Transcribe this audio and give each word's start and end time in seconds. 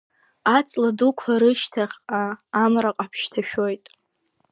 Аҵла 0.55 0.89
дуқәа 0.97 1.33
рышьҭахьҟа 1.41 2.21
Амра 2.63 2.91
ҟаԥшь 2.97 3.25
ҭашәоит. 3.31 3.85